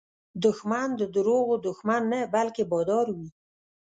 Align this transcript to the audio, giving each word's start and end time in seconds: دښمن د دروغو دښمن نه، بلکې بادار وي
دښمن 0.43 0.89
د 0.99 1.01
دروغو 1.15 1.55
دښمن 1.67 2.01
نه، 2.11 2.19
بلکې 2.35 2.63
بادار 2.71 3.07
وي 3.17 3.29